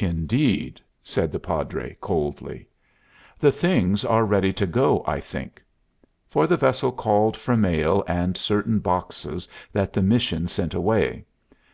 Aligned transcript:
"Indeed." 0.00 0.80
said 1.02 1.30
the 1.30 1.38
Padre, 1.38 1.98
coldly. 2.00 2.66
"The 3.38 3.52
things 3.52 4.06
are 4.06 4.24
ready 4.24 4.50
to 4.54 4.64
go, 4.66 5.04
I 5.06 5.20
think." 5.20 5.62
For 6.30 6.46
the 6.46 6.56
vessel 6.56 6.90
called 6.90 7.36
for 7.36 7.58
mail 7.58 8.02
and 8.08 8.38
certain 8.38 8.78
boxes 8.78 9.46
that 9.74 9.92
the 9.92 10.00
mission 10.00 10.48
sent 10.48 10.72
away. 10.72 11.26